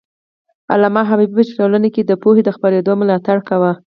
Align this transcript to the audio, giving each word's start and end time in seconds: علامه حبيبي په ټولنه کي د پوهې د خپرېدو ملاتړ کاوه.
علامه 0.73 1.01
حبيبي 1.09 1.43
په 1.47 1.53
ټولنه 1.59 1.87
کي 1.95 2.01
د 2.05 2.11
پوهې 2.21 2.41
د 2.43 2.49
خپرېدو 2.55 2.93
ملاتړ 3.01 3.37
کاوه. 3.47 3.71